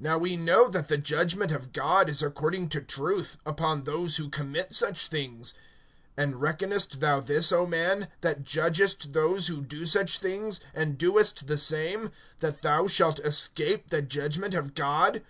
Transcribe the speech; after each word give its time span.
(2)Now 0.00 0.20
we 0.20 0.36
know 0.36 0.68
that 0.68 0.86
the 0.86 0.96
judgment 0.96 1.50
of 1.50 1.72
God 1.72 2.08
is 2.08 2.22
according 2.22 2.68
to 2.68 2.80
truth, 2.80 3.38
upon 3.44 3.82
those 3.82 4.18
who 4.18 4.30
commit 4.30 4.72
such 4.72 5.08
things. 5.08 5.52
(3)And 6.16 6.38
reckonest 6.40 7.00
thou 7.00 7.18
this, 7.18 7.50
O 7.50 7.66
man, 7.66 8.06
that 8.20 8.44
judgest 8.44 9.14
those 9.14 9.48
who 9.48 9.62
do 9.64 9.84
such 9.84 10.20
things, 10.20 10.60
and 10.74 10.96
doest 10.96 11.48
the 11.48 11.58
same, 11.58 12.12
that 12.38 12.62
thou 12.62 12.86
shalt 12.86 13.18
escape 13.24 13.88
the 13.88 14.00
judgment 14.00 14.54
of 14.54 14.74
God? 14.76 15.24